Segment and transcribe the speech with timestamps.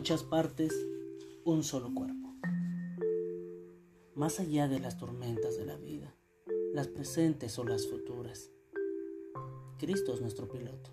[0.00, 0.72] muchas partes,
[1.44, 2.34] un solo cuerpo.
[4.14, 6.16] Más allá de las tormentas de la vida,
[6.72, 8.50] las presentes o las futuras,
[9.76, 10.88] Cristo es nuestro piloto.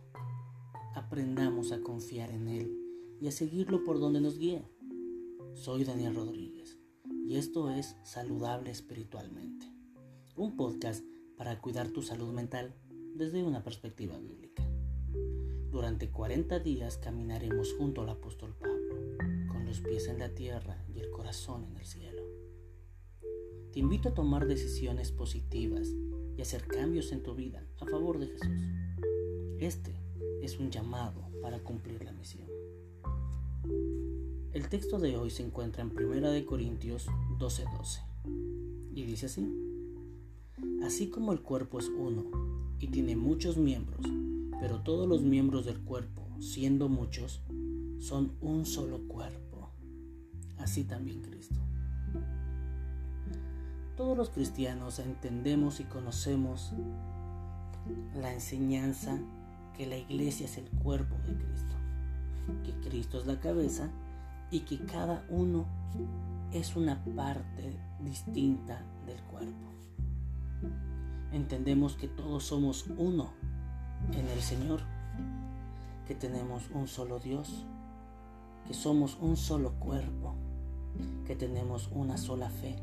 [0.93, 4.67] Aprendamos a confiar en Él y a seguirlo por donde nos guíe.
[5.53, 6.77] Soy Daniel Rodríguez
[7.25, 9.71] y esto es Saludable Espiritualmente,
[10.35, 11.05] un podcast
[11.37, 12.75] para cuidar tu salud mental
[13.15, 14.67] desde una perspectiva bíblica.
[15.71, 18.76] Durante 40 días caminaremos junto al apóstol Pablo,
[19.67, 22.23] los pies en la tierra y el corazón en el cielo.
[23.73, 25.89] Te invito a tomar decisiones positivas
[26.37, 28.61] y hacer cambios en tu vida a favor de Jesús.
[29.59, 29.93] Este
[30.41, 32.47] es un llamado para cumplir la misión.
[34.53, 37.07] El texto de hoy se encuentra en 1 Corintios
[37.37, 38.01] 12:12
[38.95, 39.47] y dice así,
[40.81, 42.23] así como el cuerpo es uno
[42.79, 44.05] y tiene muchos miembros,
[44.59, 47.41] pero todos los miembros del cuerpo, siendo muchos,
[47.99, 49.46] son un solo cuerpo,
[50.59, 51.59] así también Cristo.
[53.95, 56.73] Todos los cristianos entendemos y conocemos
[58.15, 59.17] la enseñanza
[59.75, 61.75] que la iglesia es el cuerpo de Cristo,
[62.63, 63.89] que Cristo es la cabeza
[64.51, 65.65] y que cada uno
[66.51, 69.67] es una parte distinta del cuerpo.
[71.31, 73.33] Entendemos que todos somos uno
[74.11, 74.81] en el Señor,
[76.07, 77.65] que tenemos un solo Dios,
[78.65, 80.35] que somos un solo cuerpo,
[81.25, 82.75] que tenemos una sola fe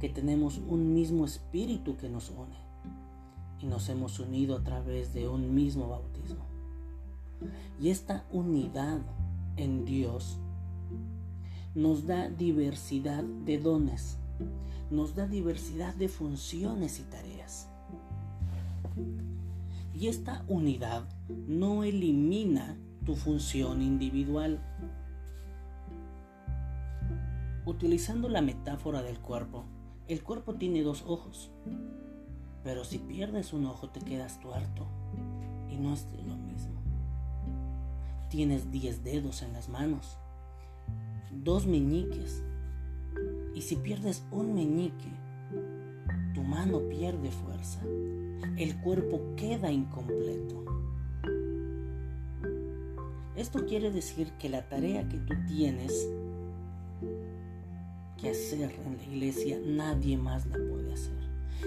[0.00, 2.56] que tenemos un mismo espíritu que nos une
[3.60, 6.44] y nos hemos unido a través de un mismo bautismo.
[7.80, 9.00] Y esta unidad
[9.56, 10.38] en Dios
[11.74, 14.18] nos da diversidad de dones,
[14.90, 17.68] nos da diversidad de funciones y tareas.
[19.98, 21.08] Y esta unidad
[21.48, 24.60] no elimina tu función individual.
[27.68, 29.66] Utilizando la metáfora del cuerpo,
[30.06, 31.50] el cuerpo tiene dos ojos,
[32.64, 34.86] pero si pierdes un ojo te quedas tuerto
[35.68, 36.80] y no es lo mismo.
[38.30, 40.16] Tienes diez dedos en las manos,
[41.30, 42.42] dos meñiques,
[43.54, 45.12] y si pierdes un meñique,
[46.32, 47.82] tu mano pierde fuerza,
[48.56, 50.64] el cuerpo queda incompleto.
[53.36, 56.08] Esto quiere decir que la tarea que tú tienes
[58.20, 61.16] que hacer en la iglesia, nadie más la puede hacer.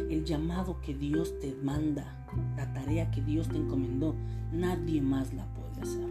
[0.10, 2.26] El llamado que Dios te manda,
[2.56, 4.16] la tarea que Dios te encomendó,
[4.52, 6.10] nadie más la puede hacer.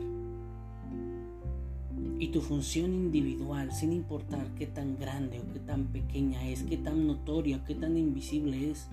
[2.18, 6.76] Y tu función individual, sin importar qué tan grande o qué tan pequeña es, qué
[6.76, 8.88] tan notoria qué tan invisible es,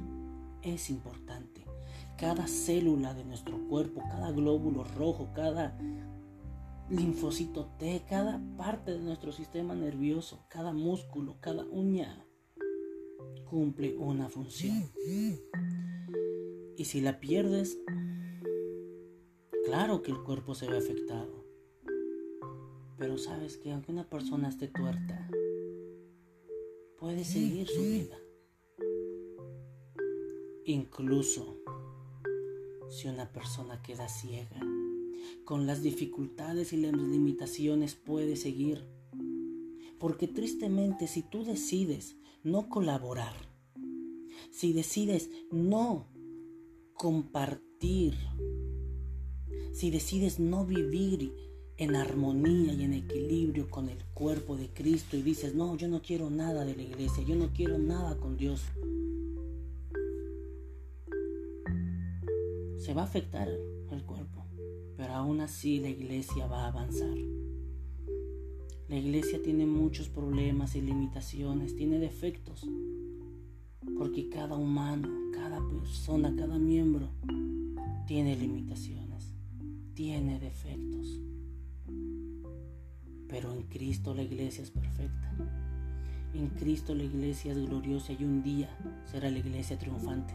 [0.61, 1.61] es importante.
[2.17, 5.77] Cada célula de nuestro cuerpo, cada glóbulo rojo, cada
[6.89, 12.25] linfocito T, cada parte de nuestro sistema nervioso, cada músculo, cada uña
[13.49, 14.91] cumple una función.
[16.77, 17.77] Y si la pierdes,
[19.65, 21.45] claro que el cuerpo se ve afectado.
[22.97, 25.29] Pero sabes que aunque una persona esté tuerta,
[26.97, 28.17] puede seguir su vida.
[30.65, 31.57] Incluso
[32.89, 34.59] si una persona queda ciega
[35.47, 38.83] con las dificultades y las limitaciones puede seguir.
[39.97, 43.33] Porque tristemente si tú decides no colaborar,
[44.51, 46.09] si decides no
[46.95, 48.15] compartir,
[49.71, 51.33] si decides no vivir
[51.77, 56.01] en armonía y en equilibrio con el cuerpo de Cristo y dices, no, yo no
[56.01, 58.63] quiero nada de la iglesia, yo no quiero nada con Dios,
[62.77, 64.46] se va a afectar el cuerpo
[64.97, 67.15] pero aún así la iglesia va a avanzar.
[68.89, 72.67] La iglesia tiene muchos problemas y limitaciones, tiene defectos,
[73.97, 77.09] porque cada humano, cada persona, cada miembro
[78.07, 79.33] tiene limitaciones,
[79.93, 81.19] tiene defectos.
[83.27, 85.35] Pero en Cristo la iglesia es perfecta.
[86.33, 88.69] En Cristo la iglesia es gloriosa y un día
[89.05, 90.33] será la iglesia triunfante.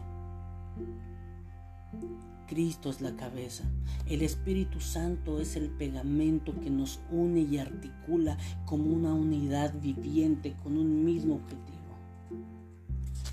[2.47, 3.63] Cristo es la cabeza.
[4.07, 10.55] El Espíritu Santo es el pegamento que nos une y articula como una unidad viviente
[10.63, 11.73] con un mismo objetivo.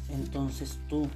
[0.09, 1.09] Entonces tú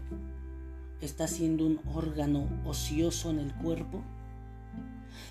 [1.01, 4.03] estás siendo un órgano ocioso en el cuerpo.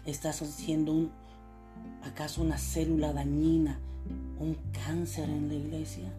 [0.05, 1.11] ¿Estás siendo un,
[2.03, 3.79] acaso una célula dañina,
[4.39, 6.11] un cáncer en la iglesia?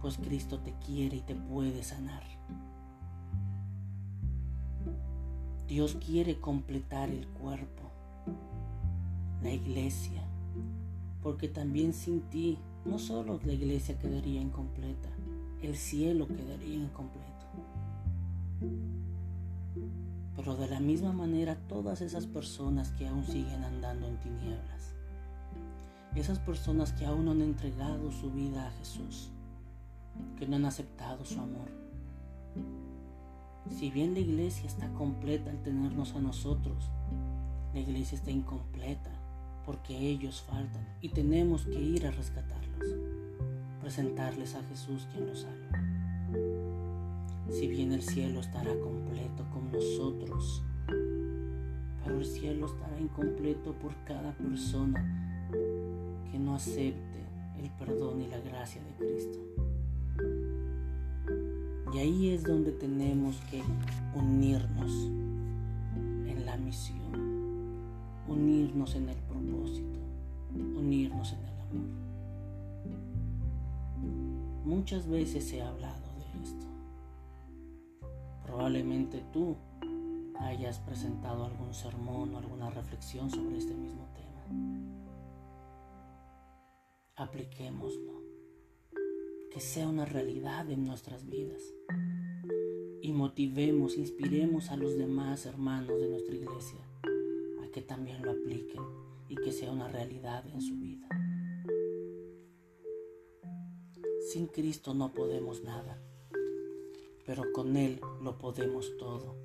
[0.00, 2.37] Pues Cristo te quiere y te puede sanar.
[5.68, 7.82] Dios quiere completar el cuerpo,
[9.42, 10.22] la iglesia,
[11.22, 12.56] porque también sin ti
[12.86, 15.10] no solo la iglesia quedaría incompleta,
[15.60, 17.28] el cielo quedaría incompleto.
[20.36, 24.94] Pero de la misma manera todas esas personas que aún siguen andando en tinieblas,
[26.16, 29.28] esas personas que aún no han entregado su vida a Jesús,
[30.38, 31.68] que no han aceptado su amor,
[33.78, 36.90] si bien la iglesia está completa al tenernos a nosotros,
[37.72, 39.12] la iglesia está incompleta
[39.64, 42.96] porque ellos faltan y tenemos que ir a rescatarlos,
[43.80, 45.78] presentarles a Jesús quien los salva.
[47.52, 50.64] Si bien el cielo estará completo con nosotros,
[52.04, 55.48] pero el cielo estará incompleto por cada persona
[56.32, 57.28] que no acepte
[57.60, 59.47] el perdón y la gracia de Cristo.
[61.92, 63.62] Y ahí es donde tenemos que
[64.14, 64.92] unirnos
[65.96, 67.82] en la misión,
[68.28, 69.98] unirnos en el propósito,
[70.54, 72.08] unirnos en el amor.
[74.64, 76.66] Muchas veces he hablado de esto.
[78.44, 79.56] Probablemente tú
[80.40, 84.44] hayas presentado algún sermón o alguna reflexión sobre este mismo tema.
[87.16, 88.17] Apliquémoslo
[89.60, 91.62] sea una realidad en nuestras vidas.
[93.00, 96.80] Y motivemos, inspiremos a los demás hermanos de nuestra iglesia
[97.62, 98.82] a que también lo apliquen
[99.28, 101.08] y que sea una realidad en su vida.
[104.30, 106.02] Sin Cristo no podemos nada,
[107.24, 109.36] pero con Él lo podemos todo,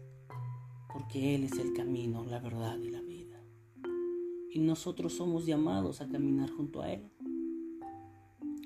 [0.92, 3.42] porque Él es el camino, la verdad y la vida.
[4.52, 7.10] Y nosotros somos llamados a caminar junto a Él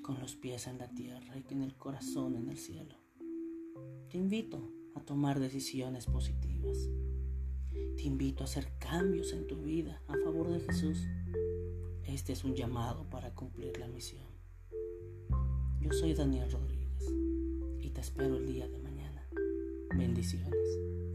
[0.07, 2.95] con los pies en la tierra y con el corazón en el cielo.
[4.09, 6.77] Te invito a tomar decisiones positivas.
[7.97, 11.05] Te invito a hacer cambios en tu vida a favor de Jesús.
[12.05, 14.23] Este es un llamado para cumplir la misión.
[15.81, 17.03] Yo soy Daniel Rodríguez
[17.81, 19.27] y te espero el día de mañana.
[19.93, 21.06] Bendiciones.